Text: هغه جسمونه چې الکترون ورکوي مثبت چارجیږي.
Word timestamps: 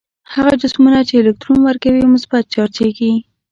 هغه 0.33 0.53
جسمونه 0.61 0.99
چې 1.07 1.13
الکترون 1.21 1.59
ورکوي 1.63 2.03
مثبت 2.13 2.43
چارجیږي. 2.53 3.11